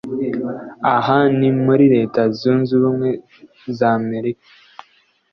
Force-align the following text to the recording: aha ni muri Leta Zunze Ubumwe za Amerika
aha 0.93 1.17
ni 1.37 1.49
muri 1.63 1.85
Leta 1.95 2.21
Zunze 2.37 2.71
Ubumwe 2.77 3.09
za 3.77 3.89
Amerika 3.99 4.45